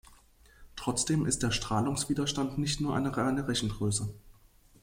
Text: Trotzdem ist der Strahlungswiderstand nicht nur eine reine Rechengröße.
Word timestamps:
Trotzdem 0.75 1.27
ist 1.27 1.43
der 1.43 1.51
Strahlungswiderstand 1.51 2.57
nicht 2.57 2.81
nur 2.81 2.95
eine 2.95 3.15
reine 3.15 3.47
Rechengröße. 3.47 4.11